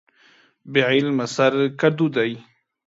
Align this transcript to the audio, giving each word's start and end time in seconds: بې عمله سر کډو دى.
بې 0.71 0.81
عمله 0.89 1.25
سر 1.35 1.53
کډو 1.79 2.07
دى. 2.15 2.31